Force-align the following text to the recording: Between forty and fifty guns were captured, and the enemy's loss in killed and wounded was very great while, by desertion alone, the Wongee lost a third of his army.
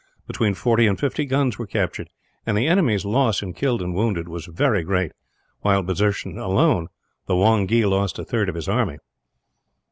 Between 0.25 0.55
forty 0.55 0.87
and 0.87 0.99
fifty 0.99 1.27
guns 1.27 1.59
were 1.59 1.67
captured, 1.67 2.09
and 2.43 2.57
the 2.57 2.65
enemy's 2.65 3.05
loss 3.05 3.43
in 3.43 3.53
killed 3.53 3.83
and 3.83 3.93
wounded 3.93 4.27
was 4.27 4.47
very 4.47 4.81
great 4.83 5.11
while, 5.59 5.83
by 5.83 5.93
desertion 5.93 6.39
alone, 6.39 6.87
the 7.27 7.35
Wongee 7.35 7.85
lost 7.85 8.17
a 8.17 8.25
third 8.25 8.49
of 8.49 8.55
his 8.55 8.67
army. 8.67 8.97